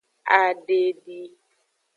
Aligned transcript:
Adedi. 0.39 1.21